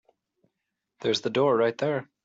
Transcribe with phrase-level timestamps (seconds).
[1.01, 2.09] There's the door right there.